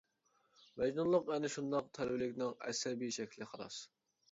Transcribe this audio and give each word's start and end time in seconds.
مەجنۇنلۇق 0.81 1.29
ئەنە 1.35 1.51
شۇنداق 1.57 1.93
تەلۋىلىكنىڭ 1.99 2.57
ئەسەبىي 2.71 3.17
شەكلى، 3.21 3.53
خالاس. 3.55 3.81